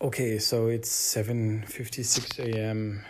[0.00, 3.04] Okay, so it's 7:56 a.m.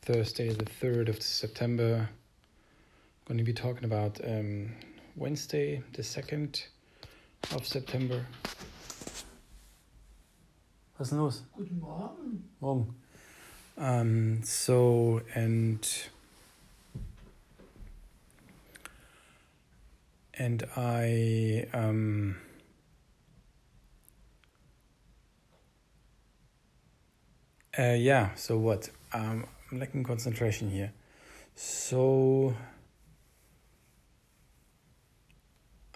[0.00, 2.08] Thursday, the 3rd of September.
[2.08, 4.72] I'm going to be talking about um,
[5.14, 6.64] Wednesday, the 2nd
[7.54, 8.24] of September.
[10.98, 11.42] Was ist denn los?
[11.54, 12.48] Guten Morgen.
[12.60, 12.94] Morgen.
[13.76, 15.86] Um, so, and
[20.32, 22.36] and I um
[27.78, 28.90] Uh, yeah, so what?
[29.14, 30.92] Um, I'm lacking concentration here.
[31.54, 32.54] So,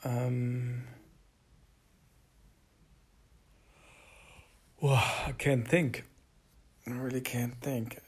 [0.03, 0.85] um,
[4.81, 6.05] well, I can't think.
[6.87, 7.99] I really can't think.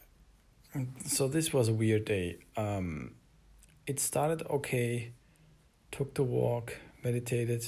[1.05, 2.39] So this was a weird day.
[2.57, 3.17] Um,
[3.87, 5.13] it started okay.
[5.91, 6.75] Took the walk,
[7.05, 7.67] meditated.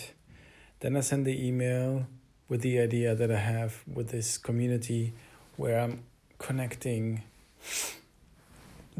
[0.81, 2.07] Then I sent the email
[2.49, 5.13] with the idea that I have with this community
[5.61, 6.05] where I'm
[6.39, 7.23] connecting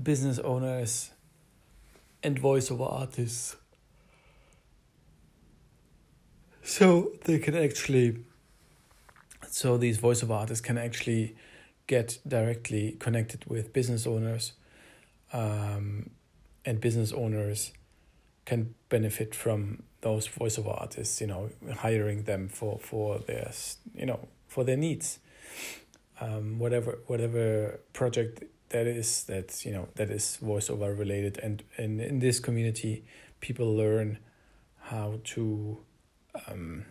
[0.03, 1.11] business owners
[2.23, 3.57] and voiceover artists.
[6.63, 8.19] So they can actually
[9.49, 11.35] so these voiceover artists can actually
[11.87, 14.53] get directly connected with business owners
[15.33, 16.11] um,
[16.67, 17.73] and business owners
[18.45, 23.51] can benefit from those voiceover artists you know hiring them for for their
[23.95, 25.21] you know for their needs
[26.21, 31.39] um, whatever whatever project that is that you know that is voiceover related.
[31.43, 33.05] And, and in this community
[33.41, 34.19] people learn
[34.79, 35.79] how to
[36.49, 36.87] um,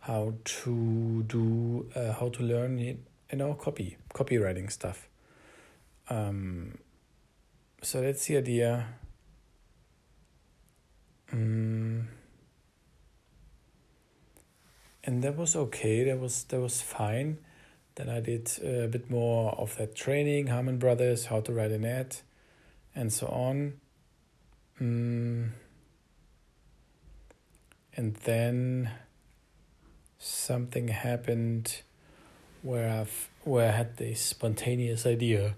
[0.00, 2.98] how to do uh, how to learn you
[3.32, 5.08] know copy copywriting stuff.
[6.10, 6.78] Um,
[7.82, 8.86] so that's the idea
[11.32, 11.71] um,
[15.04, 16.04] and that was okay.
[16.04, 17.38] That was that was fine.
[17.94, 21.84] Then I did a bit more of that training, Harmon Brothers, how to write an
[21.84, 22.16] ad,
[22.94, 23.74] and so on.
[24.80, 25.50] Mm.
[27.94, 28.90] And then
[30.18, 31.82] something happened
[32.62, 35.54] where I've where I had this spontaneous idea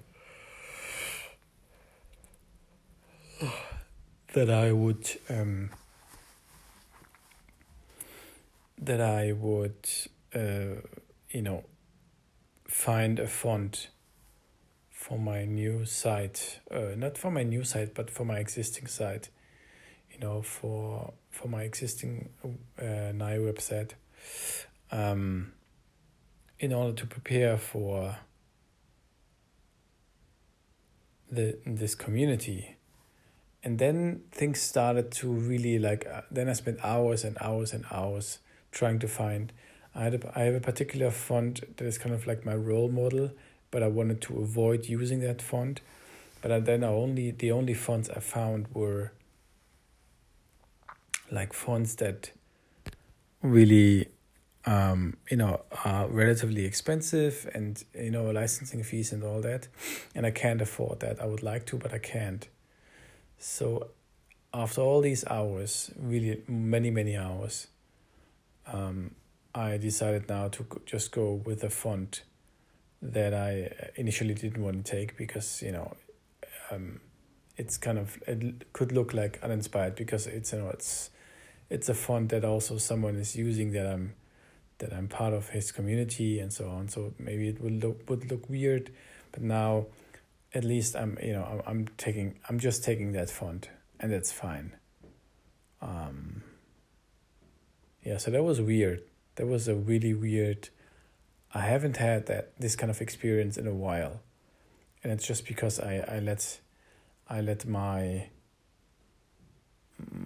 [4.33, 5.71] that I would um,
[8.87, 9.89] that I would,
[10.35, 10.81] uh,
[11.31, 11.65] you know,
[12.69, 13.89] find a font
[14.91, 19.29] for my new site, uh, not for my new site, but for my existing site,
[20.11, 23.93] you know, for for my existing uh, NAI website,
[24.91, 25.53] um,
[26.59, 28.17] in order to prepare for
[31.31, 32.77] the this community.
[33.63, 37.87] And then things started to really like uh, then i spent hours and hours and
[37.91, 38.41] hours
[38.75, 39.53] trying to find.
[39.95, 42.91] I had a, I have a particular font that is kind of like my role
[42.91, 43.31] model,
[43.71, 45.81] but I wanted to avoid using that font.
[46.43, 49.13] But then I only the only fonts I found were
[51.31, 52.33] like fonts that
[53.41, 54.09] really
[54.67, 59.69] um, you know are relatively expensive and you know licensing fees and all that
[60.15, 62.47] and I can't afford that I would like to but I can't
[63.39, 63.89] so
[64.53, 67.69] after all these hours really many many hours
[68.67, 69.15] um,
[69.55, 72.23] I decided now to just go with a font
[73.01, 75.95] that I initially didn't want to take because you know
[76.71, 77.01] um,
[77.57, 81.11] it's kind of it could look like uninspired because it's you know it's
[81.71, 84.15] it's a font that also someone is using that I'm
[84.79, 86.89] that I'm part of his community and so on.
[86.89, 88.91] So maybe it would look would look weird
[89.33, 89.87] but now
[90.53, 93.69] at least I'm you know I'm, I'm taking I'm just taking that font
[94.01, 94.75] and that's fine.
[95.81, 96.43] Um
[98.05, 99.03] yeah so that was weird.
[99.37, 100.69] That was a really weird
[101.55, 104.21] i haven't had that this kind of experience in a while.
[105.03, 106.61] And it's just because i i let
[107.29, 108.29] i let my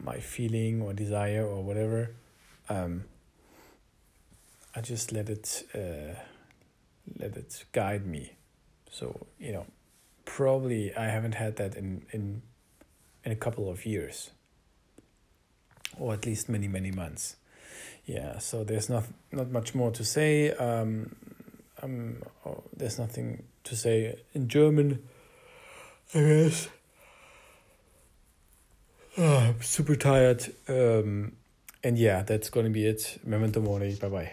[0.02, 2.14] my feeling or desire or whatever
[2.68, 3.04] um
[4.74, 6.14] i just let it uh
[7.18, 8.32] let it guide me.
[8.90, 9.66] So you know
[10.24, 12.42] probably i haven't had that in in
[13.24, 14.30] in a couple of years
[15.98, 17.36] or at least many many months
[18.08, 20.50] yeah so there's not not much more to say.
[20.52, 21.14] Um,
[21.82, 25.02] um oh, there's nothing to say in german
[26.14, 26.68] i guess.
[29.18, 30.42] Oh, i'm super tired.
[30.68, 31.32] Um
[31.84, 33.20] and yeah that's gonna be it.
[33.24, 34.32] Memento mori bye bye